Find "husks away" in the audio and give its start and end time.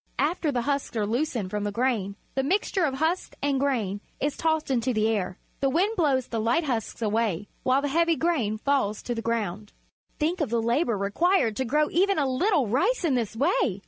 6.63-7.49